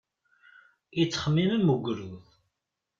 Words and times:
Yettxemmim 0.97 1.49
am 1.57 1.67
ugrud. 1.73 2.25